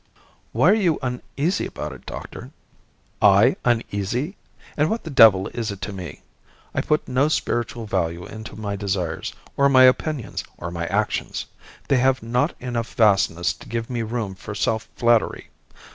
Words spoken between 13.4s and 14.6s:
to give me room for